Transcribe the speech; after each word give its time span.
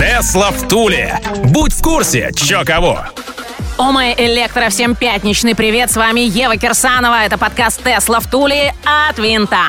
Тесла 0.00 0.50
в 0.50 0.66
Туле. 0.66 1.20
Будь 1.44 1.74
в 1.74 1.82
курсе, 1.82 2.30
чё 2.34 2.64
кого. 2.64 3.00
О, 3.76 3.92
мой 3.92 4.14
электро, 4.16 4.70
всем 4.70 4.94
пятничный 4.94 5.54
привет, 5.54 5.90
с 5.90 5.96
вами 5.96 6.20
Ева 6.20 6.56
Кирсанова, 6.56 7.22
это 7.22 7.36
подкаст 7.36 7.84
«Тесла 7.84 8.20
в 8.20 8.30
Туле» 8.30 8.74
от 8.82 9.18
Винта. 9.18 9.68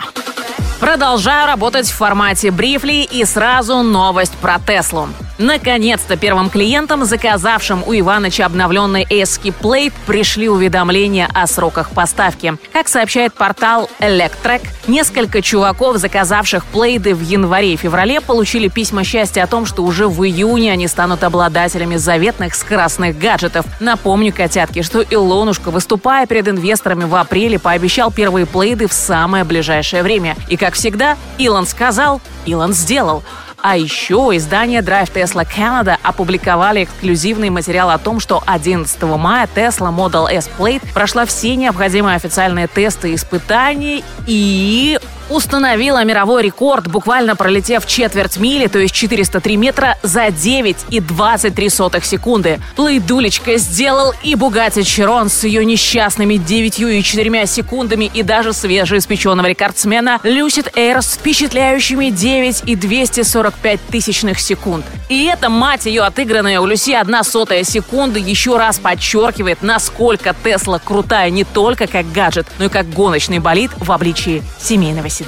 Продолжаю 0.80 1.48
работать 1.48 1.88
в 1.88 1.94
формате 1.94 2.50
брифли 2.50 3.04
и 3.04 3.26
сразу 3.26 3.82
новость 3.82 4.32
про 4.38 4.58
Теслу. 4.58 5.10
Наконец-то 5.42 6.18
первым 6.18 6.52
клиентам, 6.52 7.04
заказавшим 7.04 7.84
у 7.84 7.96
Иваныча 7.96 8.46
обновленный 8.46 9.08
Eski 9.10 9.52
Plate, 9.60 9.92
пришли 10.06 10.48
уведомления 10.48 11.28
о 11.34 11.48
сроках 11.48 11.90
поставки. 11.90 12.58
Как 12.72 12.88
сообщает 12.88 13.34
портал 13.34 13.90
Electrek, 14.00 14.62
несколько 14.86 15.42
чуваков, 15.42 15.98
заказавших 15.98 16.64
плейды 16.66 17.16
в 17.16 17.22
январе 17.22 17.74
и 17.74 17.76
феврале, 17.76 18.22
получили 18.22 18.68
письма 18.68 19.04
счастья 19.04 19.42
о 19.42 19.48
том, 19.48 19.66
что 19.66 19.82
уже 19.82 20.08
в 20.08 20.24
июне 20.24 20.72
они 20.72 20.88
станут 20.88 21.24
обладателями 21.24 21.96
заветных 21.96 22.54
скоростных 22.54 23.18
гаджетов. 23.18 23.66
Напомню, 23.80 24.32
котятки, 24.32 24.84
что 24.84 25.02
Илонушка, 25.02 25.72
выступая 25.72 26.28
перед 26.28 26.50
инвесторами 26.50 27.06
в 27.06 27.16
апреле, 27.16 27.58
пообещал 27.58 28.12
первые 28.12 28.46
плейды 28.46 28.88
в 28.88 28.94
самое 28.94 29.44
ближайшее 29.44 30.04
время. 30.04 30.36
И, 30.50 30.56
как 30.56 30.76
всегда, 30.76 31.18
Илон 31.40 31.66
сказал, 31.66 32.22
Илон 32.46 32.74
сделал. 32.74 33.24
А 33.64 33.78
еще 33.78 34.32
издание 34.34 34.82
Drive 34.82 35.12
Tesla 35.14 35.48
Canada 35.48 35.98
опубликовали 36.02 36.84
эксклюзивный 36.84 37.52
материал 37.52 37.92
о 37.92 37.98
том, 38.00 38.20
что 38.20 38.42
11 38.48 39.02
мая 39.04 39.48
Tesla 39.54 39.96
Model 39.96 40.28
S 40.32 40.50
Plate 40.58 40.82
прошла 40.94 41.26
все 41.26 41.56
необходимые 41.56 42.16
официальные 42.16 42.68
тесты 42.68 43.12
и 43.12 43.16
испытания 43.16 44.04
и 44.26 45.00
установила 45.32 46.04
мировой 46.04 46.44
рекорд, 46.44 46.88
буквально 46.88 47.36
пролетев 47.36 47.86
четверть 47.86 48.38
мили, 48.38 48.68
то 48.68 48.80
есть 48.80 48.94
403 48.94 49.58
метра, 49.58 49.98
за 50.04 50.30
9 50.30 50.78
и 50.90 51.00
23 51.00 51.70
сотых 51.70 52.06
секунды. 52.06 52.60
Плейдулечка 52.76 53.58
сделал 53.58 54.14
и 54.24 54.36
Бугатти 54.36 54.84
Чирон 54.84 55.30
с 55.30 55.44
ее 55.44 55.64
несчастными 55.66 56.36
9 56.36 56.80
и 56.80 57.04
4 57.04 57.48
секундами 57.48 58.12
и 58.14 58.24
даже 58.24 58.54
свежеиспеченного 58.54 59.48
рекордсмена 59.48 60.20
Lucid 60.24 60.74
Air 60.74 61.02
с 61.02 61.14
впечатляющими 61.14 62.10
9 62.10 62.64
и 62.66 62.76
245 62.76 63.80
тысячных 63.90 64.40
секунд. 64.40 64.86
И 65.10 65.26
эта, 65.26 65.50
мать 65.50 65.86
ее, 65.86 66.04
отыгранная 66.04 66.60
у 66.60 66.66
Люси 66.66 66.92
одна 66.92 67.24
сотая 67.24 67.64
секунды 67.64 68.20
еще 68.20 68.58
раз 68.58 68.80
подчеркивает, 68.80 69.62
насколько 69.62 70.36
Тесла 70.44 70.80
крутая 70.80 71.30
не 71.30 71.44
только 71.44 71.88
как 71.88 72.12
гаджет, 72.12 72.48
но 72.60 72.66
и 72.66 72.70
как 72.70 72.90
гоночный 72.90 73.40
болид 73.40 73.72
в 73.78 73.92
обличии 73.92 74.44
семейного 74.60 75.10
седана. 75.10 75.21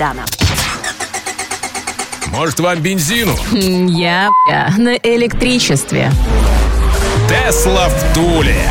Может, 2.28 2.60
вам 2.60 2.80
бензину? 2.80 3.38
Я, 3.52 4.30
я 4.50 4.74
на 4.78 4.96
электричестве. 4.96 6.12
Тесла 7.30 7.90
в 7.90 8.14
Туле. 8.16 8.70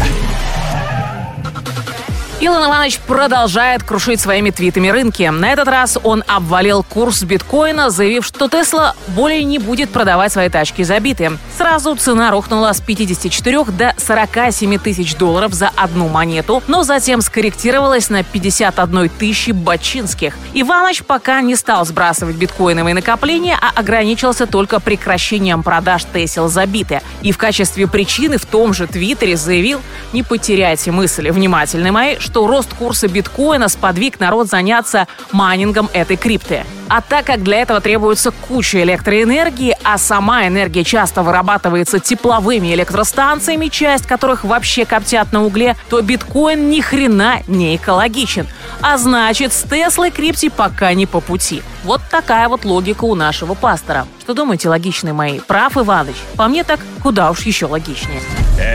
Илон 2.43 2.65
Иванович 2.65 2.99
продолжает 2.99 3.85
крушить 3.85 4.21
своими 4.21 4.51
твитами 4.51 4.89
рынки. 4.89 5.23
На 5.23 5.53
этот 5.53 5.69
раз 5.69 5.97
он 6.03 6.25
обвалил 6.27 6.83
курс 6.83 7.23
биткоина, 7.23 7.89
заявив, 7.89 8.27
что 8.27 8.49
Тесла 8.49 8.97
более 9.07 9.45
не 9.45 9.61
будет 9.61 9.91
продавать 9.91 10.33
свои 10.33 10.49
тачки 10.49 10.83
забитые. 10.83 11.39
Сразу 11.57 11.95
цена 11.95 12.33
рухнула 12.33 12.73
с 12.73 12.81
54 12.81 13.67
до 13.67 13.95
47 13.97 14.77
тысяч 14.79 15.15
долларов 15.15 15.53
за 15.53 15.71
одну 15.77 16.09
монету, 16.09 16.65
но 16.67 16.83
затем 16.83 17.21
скорректировалась 17.21 18.11
на 18.11 18.25
51 18.25 19.09
тысячи 19.11 19.53
бачинских. 19.53 20.35
Иванович 20.53 21.05
пока 21.05 21.43
не 21.43 21.55
стал 21.55 21.87
сбрасывать 21.87 22.35
биткоиновые 22.35 22.95
накопления, 22.95 23.57
а 23.61 23.71
ограничился 23.79 24.49
только 24.49 24.81
прекращением 24.81 25.63
продаж 25.63 26.03
Тесел 26.13 26.49
забиты. 26.49 27.03
И 27.23 27.31
в 27.31 27.39
качестве 27.39 27.87
причины 27.87 28.37
в 28.37 28.47
том 28.47 28.75
же 28.75 28.89
Твиттере 28.89 29.37
заявил, 29.37 29.81
не 30.13 30.25
потеряйте 30.25 30.91
мысли, 30.91 31.31
внимательны 31.31 31.93
мои, 31.93 32.17
что 32.19 32.32
рост 32.35 32.73
курса 32.75 33.09
биткоина 33.09 33.69
сподвиг 33.69 34.21
народ 34.21 34.49
заняться 34.49 35.07
майнингом 35.33 35.89
этой 35.93 36.17
крипты. 36.17 36.65
А 36.89 37.01
так 37.01 37.25
как 37.25 37.43
для 37.43 37.63
этого 37.63 37.81
требуется 37.81 38.33
куча 38.33 38.83
электроэнергии, 38.83 39.75
а 39.83 39.97
сама 39.97 40.47
энергия 40.47 40.85
часто 40.85 41.23
вырабатывается 41.23 42.01
тепловыми 42.01 42.75
электростанциями, 42.75 43.69
часть 43.69 44.07
которых 44.07 44.45
вообще 44.45 44.85
коптят 44.85 45.33
на 45.33 45.43
угле, 45.43 45.75
то 45.89 46.03
биткоин 46.03 46.69
ни 46.69 46.83
хрена 46.83 47.39
не 47.47 47.77
экологичен. 47.77 48.47
А 48.83 48.99
значит, 48.99 49.55
с 49.55 49.63
Теслой 49.63 50.11
крипте 50.11 50.51
пока 50.51 50.93
не 50.93 51.07
по 51.07 51.21
пути. 51.21 51.63
Вот 51.85 52.03
такая 52.11 52.49
вот 52.49 52.67
логика 52.67 53.05
у 53.05 53.15
нашего 53.15 53.55
пастора. 53.55 54.07
Что 54.21 54.35
думаете, 54.35 54.69
логичные 54.69 55.15
мои? 55.15 55.41
Прав 55.41 55.79
Иваныч? 55.79 56.17
По 56.37 56.47
мне 56.47 56.63
так 56.63 56.81
куда 57.03 57.31
уж 57.31 57.41
еще 57.41 57.67
логичнее. 57.67 58.21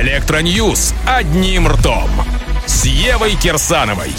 Электроньюз 0.02 0.96
одним 1.06 1.68
ртом 1.68 2.10
с 2.68 2.86
Евой 2.86 3.36
Кирсановой. 3.36 4.12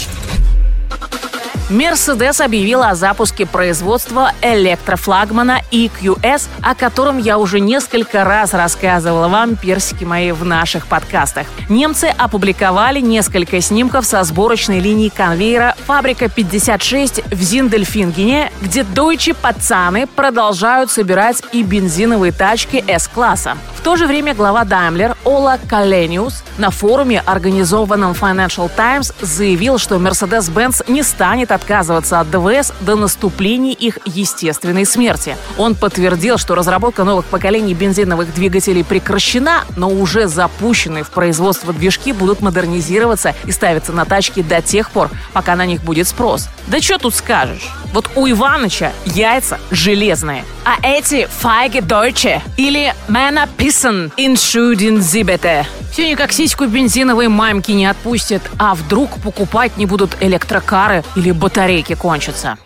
Мерседес 1.69 2.41
объявила 2.41 2.89
о 2.89 2.95
запуске 2.95 3.45
производства 3.45 4.31
электрофлагмана 4.41 5.61
EQS, 5.71 6.47
о 6.63 6.73
котором 6.73 7.19
я 7.19 7.37
уже 7.37 7.59
несколько 7.59 8.23
раз 8.23 8.55
рассказывала 8.55 9.27
вам, 9.27 9.55
персики 9.55 10.03
мои, 10.03 10.31
в 10.31 10.43
наших 10.43 10.87
подкастах. 10.87 11.45
Немцы 11.69 12.05
опубликовали 12.05 13.01
несколько 13.01 13.61
снимков 13.61 14.07
со 14.07 14.23
сборочной 14.23 14.79
линии 14.79 15.09
конвейера 15.09 15.75
«Фабрика 15.85 16.25
56» 16.25 17.35
в 17.35 17.39
Зиндельфингене, 17.39 18.51
где 18.63 18.83
дойчи 18.83 19.33
пацаны 19.33 20.07
продолжают 20.07 20.89
собирать 20.89 21.43
и 21.51 21.61
бензиновые 21.61 22.31
тачки 22.31 22.83
S-класса. 22.87 23.57
В 23.75 23.81
то 23.81 23.95
же 23.95 24.07
время 24.07 24.33
глава 24.33 24.65
Daimler 24.65 25.15
Ола 25.23 25.59
Калениус 25.69 26.43
на 26.57 26.69
форуме, 26.69 27.23
организованном 27.25 28.11
Financial 28.11 28.69
Times, 28.75 29.13
заявил, 29.21 29.77
что 29.77 29.95
Mercedes-Benz 29.95 30.91
не 30.91 31.01
станет 31.01 31.51
отказываться 31.59 32.19
от 32.19 32.29
ДВС 32.31 32.73
до 32.81 32.95
наступления 32.95 33.73
их 33.73 33.99
естественной 34.05 34.85
смерти. 34.85 35.35
Он 35.57 35.75
подтвердил, 35.75 36.37
что 36.37 36.55
разработка 36.55 37.03
новых 37.03 37.25
поколений 37.25 37.73
бензиновых 37.73 38.33
двигателей 38.33 38.83
прекращена, 38.83 39.65
но 39.75 39.89
уже 39.89 40.27
запущенные 40.27 41.03
в 41.03 41.09
производство 41.09 41.73
движки 41.73 42.13
будут 42.13 42.41
модернизироваться 42.41 43.35
и 43.45 43.51
ставиться 43.51 43.91
на 43.91 44.05
тачки 44.05 44.41
до 44.41 44.61
тех 44.61 44.91
пор, 44.91 45.09
пока 45.33 45.55
на 45.55 45.65
них 45.65 45.83
будет 45.83 46.07
спрос. 46.07 46.47
Да 46.67 46.81
что 46.81 46.97
тут 46.97 47.15
скажешь? 47.15 47.69
Вот 47.93 48.09
у 48.15 48.29
Иваныча 48.29 48.91
яйца 49.05 49.59
железные, 49.71 50.43
а 50.63 50.75
эти 50.85 51.25
файги 51.25 51.81
дойче 51.81 52.41
или 52.57 52.93
Мэна 53.07 53.47
Писсен 53.57 54.11
иншудин 54.17 55.01
зибете. 55.01 55.65
Все 55.91 56.11
никак 56.11 56.31
сиську 56.31 56.65
бензиновой 56.65 57.27
мамки 57.27 57.71
не 57.71 57.87
отпустят, 57.87 58.43
а 58.59 58.75
вдруг 58.75 59.19
покупать 59.21 59.77
не 59.77 59.85
будут 59.85 60.17
электрокары 60.21 61.03
или 61.15 61.31
батарейки 61.31 61.95
кончатся. 61.95 62.57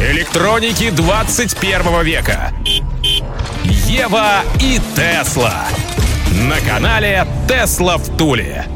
Электроники 0.00 0.90
21 0.90 2.02
века. 2.02 2.52
Ева 3.64 4.42
и 4.60 4.80
Тесла. 4.96 5.64
На 6.48 6.60
канале 6.60 7.26
Тесла 7.48 7.96
в 7.96 8.16
Туле. 8.16 8.66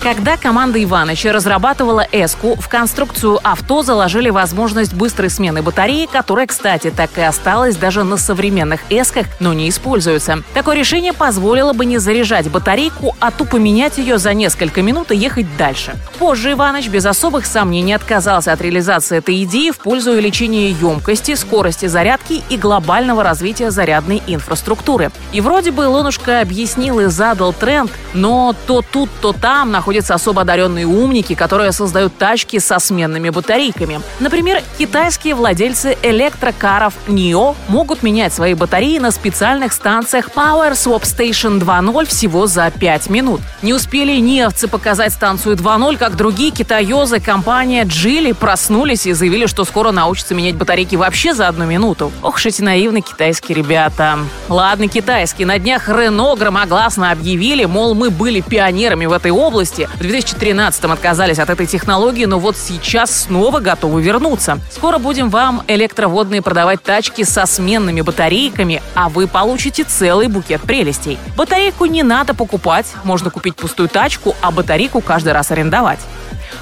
Когда 0.00 0.36
команда 0.36 0.82
Иваныча 0.82 1.32
разрабатывала 1.32 2.06
эску, 2.12 2.54
в 2.54 2.68
конструкцию 2.68 3.40
авто 3.42 3.82
заложили 3.82 4.30
возможность 4.30 4.94
быстрой 4.94 5.28
смены 5.28 5.60
батареи, 5.60 6.06
которая, 6.06 6.46
кстати, 6.46 6.90
так 6.90 7.18
и 7.18 7.20
осталась 7.20 7.74
даже 7.74 8.04
на 8.04 8.16
современных 8.16 8.80
эсках, 8.90 9.26
но 9.40 9.52
не 9.52 9.68
используется. 9.68 10.44
Такое 10.54 10.76
решение 10.76 11.12
позволило 11.12 11.72
бы 11.72 11.84
не 11.84 11.98
заряжать 11.98 12.48
батарейку, 12.48 13.16
а 13.18 13.32
тупо 13.32 13.56
менять 13.56 13.98
ее 13.98 14.18
за 14.18 14.34
несколько 14.34 14.82
минут 14.82 15.10
и 15.10 15.16
ехать 15.16 15.46
дальше. 15.56 15.96
Позже 16.20 16.52
Иваныч 16.52 16.88
без 16.88 17.04
особых 17.04 17.44
сомнений 17.44 17.94
отказался 17.94 18.52
от 18.52 18.60
реализации 18.60 19.18
этой 19.18 19.42
идеи 19.42 19.72
в 19.72 19.78
пользу 19.78 20.12
увеличения 20.12 20.70
емкости, 20.70 21.34
скорости 21.34 21.86
зарядки 21.86 22.44
и 22.48 22.56
глобального 22.56 23.24
развития 23.24 23.72
зарядной 23.72 24.22
инфраструктуры. 24.28 25.10
И 25.32 25.40
вроде 25.40 25.72
бы 25.72 25.88
Лонушка 25.88 26.40
объяснил 26.40 27.00
и 27.00 27.06
задал 27.06 27.52
тренд, 27.52 27.90
но 28.14 28.54
то 28.68 28.82
тут, 28.82 29.10
то 29.20 29.32
там 29.32 29.72
находится 29.72 29.87
находятся 29.88 30.14
особо 30.14 30.42
одаренные 30.42 30.84
умники, 30.84 31.34
которые 31.34 31.72
создают 31.72 32.14
тачки 32.18 32.58
со 32.58 32.78
сменными 32.78 33.30
батарейками. 33.30 34.02
Например, 34.20 34.60
китайские 34.78 35.34
владельцы 35.34 35.96
электрокаров 36.02 36.92
NIO 37.06 37.56
могут 37.68 38.02
менять 38.02 38.34
свои 38.34 38.52
батареи 38.52 38.98
на 38.98 39.10
специальных 39.10 39.72
станциях 39.72 40.28
Power 40.28 40.72
Swap 40.72 41.04
Station 41.04 41.58
2.0 41.58 42.04
всего 42.04 42.46
за 42.46 42.70
5 42.70 43.08
минут. 43.08 43.40
Не 43.62 43.72
успели 43.72 44.20
ниевцы 44.20 44.68
показать 44.68 45.14
станцию 45.14 45.56
2.0, 45.56 45.96
как 45.96 46.16
другие 46.16 46.50
китаёзы, 46.50 47.18
компания 47.18 47.84
Geely 47.84 48.34
проснулись 48.34 49.06
и 49.06 49.14
заявили, 49.14 49.46
что 49.46 49.64
скоро 49.64 49.90
научатся 49.90 50.34
менять 50.34 50.56
батарейки 50.56 50.96
вообще 50.96 51.32
за 51.32 51.48
одну 51.48 51.64
минуту. 51.64 52.12
Ох 52.22 52.44
эти 52.44 52.60
наивные 52.62 53.02
китайские 53.02 53.56
ребята. 53.56 54.18
Ладно, 54.48 54.88
китайские. 54.88 55.46
На 55.46 55.58
днях 55.58 55.88
Рено 55.88 56.34
громогласно 56.36 57.10
объявили, 57.10 57.64
мол, 57.64 57.94
мы 57.94 58.10
были 58.10 58.40
пионерами 58.40 59.06
в 59.06 59.12
этой 59.12 59.30
области. 59.30 59.77
В 59.86 60.00
2013-м 60.00 60.92
отказались 60.92 61.38
от 61.38 61.50
этой 61.50 61.66
технологии, 61.66 62.24
но 62.24 62.38
вот 62.38 62.56
сейчас 62.56 63.24
снова 63.24 63.60
готовы 63.60 64.02
вернуться. 64.02 64.58
Скоро 64.72 64.98
будем 64.98 65.30
вам 65.30 65.62
электроводные 65.68 66.42
продавать 66.42 66.82
тачки 66.82 67.24
со 67.24 67.46
сменными 67.46 68.00
батарейками, 68.00 68.82
а 68.94 69.08
вы 69.08 69.26
получите 69.26 69.84
целый 69.84 70.28
букет 70.28 70.62
прелестей. 70.62 71.18
Батарейку 71.36 71.84
не 71.86 72.02
надо 72.02 72.34
покупать, 72.34 72.86
можно 73.04 73.30
купить 73.30 73.56
пустую 73.56 73.88
тачку, 73.88 74.34
а 74.40 74.50
батарейку 74.50 75.00
каждый 75.00 75.32
раз 75.32 75.50
арендовать. 75.50 76.00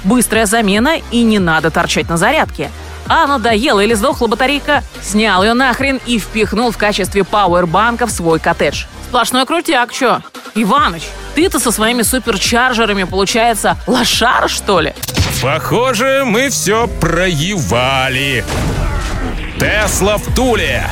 Быстрая 0.03 0.45
замена 0.45 0.97
и 1.11 1.23
не 1.23 1.39
надо 1.39 1.71
торчать 1.71 2.09
на 2.09 2.17
зарядке. 2.17 2.69
А 3.09 3.25
надоела 3.25 3.79
или 3.79 3.93
сдохла 3.93 4.27
батарейка? 4.27 4.83
Снял 5.01 5.43
ее 5.43 5.53
нахрен 5.53 5.99
и 6.05 6.19
впихнул 6.19 6.71
в 6.71 6.77
качестве 6.77 7.23
пауэрбанка 7.23 8.05
в 8.05 8.11
свой 8.11 8.39
коттедж. 8.39 8.85
Сплошной 9.07 9.45
крутяк, 9.45 9.93
чё? 9.93 10.19
Иваныч, 10.55 11.03
ты-то 11.37 11.59
со 11.59 11.71
своими 11.71 12.01
суперчарджерами, 12.01 13.03
получается, 13.03 13.77
лошар, 13.85 14.49
что 14.49 14.79
ли? 14.79 14.95
Похоже, 15.39 16.23
мы 16.25 16.49
все 16.49 16.87
проевали. 16.87 18.43
Тесла 19.59 20.17
в 20.17 20.33
Туле. 20.33 20.83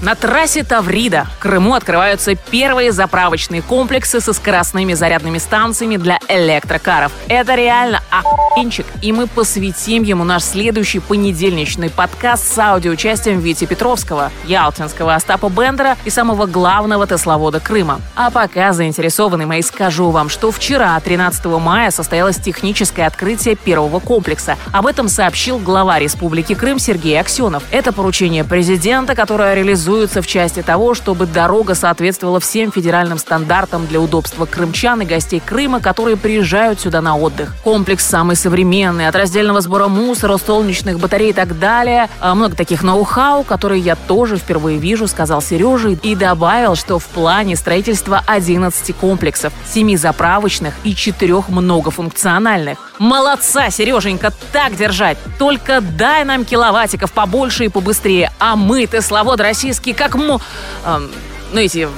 На 0.00 0.14
трассе 0.14 0.62
Таврида 0.62 1.26
Крыму 1.40 1.74
открываются 1.74 2.36
первые 2.36 2.92
заправочные 2.92 3.62
комплексы 3.62 4.20
со 4.20 4.32
скоростными 4.32 4.94
зарядными 4.94 5.38
станциями 5.38 5.96
для 5.96 6.20
электрокаров. 6.28 7.10
Это 7.26 7.56
реально 7.56 8.00
охуенчик, 8.10 8.86
и 9.02 9.10
мы 9.10 9.26
посвятим 9.26 10.04
ему 10.04 10.22
наш 10.22 10.44
следующий 10.44 11.00
понедельничный 11.00 11.90
подкаст 11.90 12.46
с 12.46 12.58
аудиоучастием 12.58 13.40
Вити 13.40 13.64
Петровского, 13.64 14.30
Ялтинского 14.44 15.16
Остапа 15.16 15.48
Бендера 15.48 15.96
и 16.04 16.10
самого 16.10 16.46
главного 16.46 17.04
тесловода 17.08 17.58
Крыма. 17.58 18.00
А 18.14 18.30
пока 18.30 18.72
заинтересованы 18.72 19.46
мои 19.46 19.62
скажу 19.62 20.10
вам, 20.10 20.28
что 20.28 20.52
вчера, 20.52 20.98
13 21.00 21.44
мая, 21.46 21.90
состоялось 21.90 22.36
техническое 22.36 23.06
открытие 23.08 23.56
первого 23.56 23.98
комплекса. 23.98 24.56
Об 24.72 24.86
этом 24.86 25.08
сообщил 25.08 25.58
глава 25.58 25.98
Республики 25.98 26.54
Крым 26.54 26.78
Сергей 26.78 27.18
Аксенов. 27.18 27.64
Это 27.72 27.92
поручение 27.92 28.44
президента, 28.44 29.16
которое 29.16 29.54
реализует 29.54 29.87
реализуется 29.88 30.20
в 30.20 30.26
части 30.26 30.62
того, 30.62 30.92
чтобы 30.92 31.24
дорога 31.24 31.74
соответствовала 31.74 32.40
всем 32.40 32.70
федеральным 32.70 33.16
стандартам 33.16 33.86
для 33.86 34.00
удобства 34.00 34.44
крымчан 34.44 35.00
и 35.00 35.06
гостей 35.06 35.40
Крыма, 35.44 35.80
которые 35.80 36.18
приезжают 36.18 36.80
сюда 36.80 37.00
на 37.00 37.16
отдых. 37.16 37.54
Комплекс 37.64 38.04
самый 38.04 38.36
современный, 38.36 39.08
от 39.08 39.16
раздельного 39.16 39.62
сбора 39.62 39.88
мусора, 39.88 40.36
солнечных 40.36 40.98
батарей 41.00 41.30
и 41.30 41.32
так 41.32 41.58
далее. 41.58 42.10
А 42.20 42.34
много 42.34 42.54
таких 42.54 42.82
ноу-хау, 42.82 43.44
которые 43.44 43.80
я 43.80 43.96
тоже 43.96 44.36
впервые 44.36 44.78
вижу, 44.78 45.08
сказал 45.08 45.40
Сережа 45.40 45.90
и 45.90 46.14
добавил, 46.14 46.74
что 46.74 46.98
в 46.98 47.06
плане 47.06 47.56
строительства 47.56 48.22
11 48.26 48.94
комплексов, 48.94 49.54
7 49.72 49.96
заправочных 49.96 50.74
и 50.84 50.94
4 50.94 51.44
многофункциональных. 51.48 52.78
Молодца, 52.98 53.70
Сереженька, 53.70 54.32
так 54.52 54.76
держать. 54.76 55.16
Только 55.38 55.80
дай 55.80 56.24
нам 56.24 56.44
киловаттиков 56.44 57.12
побольше 57.12 57.66
и 57.66 57.68
побыстрее, 57.68 58.32
а 58.38 58.56
мы, 58.56 58.86
тесловод 58.86 59.40
российский 59.40 59.77
крымский, 59.78 59.94
как 59.94 60.14
му... 60.14 60.40
Эм, 60.84 61.10
ну, 61.52 61.60
эти 61.60 61.88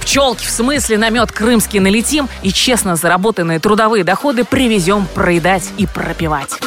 пчелки, 0.00 0.44
в 0.44 0.50
смысле 0.50 0.98
на 0.98 1.10
мед 1.10 1.32
крымский 1.32 1.80
налетим 1.80 2.28
и 2.42 2.52
честно 2.52 2.96
заработанные 2.96 3.60
трудовые 3.60 4.04
доходы 4.04 4.44
привезем 4.44 5.06
проедать 5.14 5.64
и 5.78 5.86
пропивать. 5.86 6.58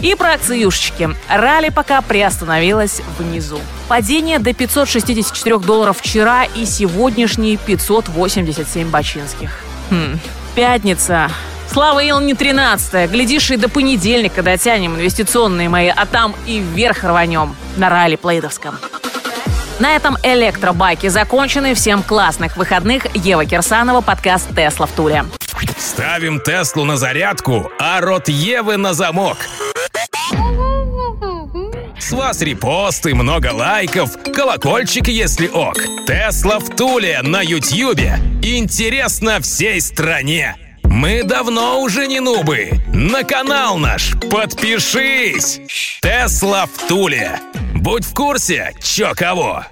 И 0.00 0.16
про 0.16 0.32
акциюшечки. 0.32 1.10
Ралли 1.28 1.68
пока 1.68 2.02
приостановилась 2.02 3.02
внизу. 3.18 3.60
Падение 3.88 4.40
до 4.40 4.52
564 4.52 5.58
долларов 5.58 5.98
вчера 6.00 6.44
и 6.44 6.64
сегодняшние 6.64 7.56
587 7.56 8.90
бачинских. 8.90 9.60
Хм. 9.90 10.18
Пятница. 10.56 11.30
Слава 11.70 12.00
Ил 12.00 12.20
не 12.20 12.34
13 12.34 13.10
Глядишь, 13.10 13.50
и 13.52 13.56
до 13.56 13.68
понедельника 13.68 14.42
дотянем 14.42 14.96
инвестиционные 14.96 15.68
мои, 15.68 15.88
а 15.88 16.04
там 16.04 16.34
и 16.46 16.58
вверх 16.58 17.04
рванем 17.04 17.54
на 17.76 17.88
ралли 17.88 18.16
плейдовском. 18.16 18.78
На 19.78 19.96
этом 19.96 20.16
электробайки 20.22 21.08
закончены. 21.08 21.74
Всем 21.74 22.02
классных 22.02 22.56
выходных. 22.56 23.06
Ева 23.16 23.44
Кирсанова, 23.44 24.00
подкаст 24.00 24.54
«Тесла 24.54 24.86
в 24.86 24.92
Туле». 24.92 25.24
Ставим 25.78 26.40
Теслу 26.40 26.84
на 26.84 26.96
зарядку, 26.96 27.70
а 27.78 28.00
рот 28.00 28.28
Евы 28.28 28.76
на 28.76 28.94
замок. 28.94 29.36
С 31.98 32.12
вас 32.12 32.40
репосты, 32.40 33.14
много 33.14 33.52
лайков, 33.52 34.10
колокольчик, 34.34 35.08
если 35.08 35.48
ок. 35.48 35.76
Тесла 36.06 36.58
в 36.58 36.68
Туле 36.74 37.20
на 37.22 37.42
Ютьюбе. 37.42 38.18
Интересно 38.42 39.40
всей 39.40 39.80
стране. 39.80 40.56
Мы 40.82 41.22
давно 41.22 41.80
уже 41.80 42.06
не 42.06 42.20
нубы. 42.20 42.70
На 42.92 43.24
канал 43.24 43.78
наш 43.78 44.12
подпишись. 44.30 45.60
Тесла 46.00 46.66
в 46.66 46.88
Туле. 46.88 47.40
Будь 47.82 48.04
в 48.04 48.14
курсе, 48.14 48.74
чё 48.80 49.12
кого. 49.16 49.64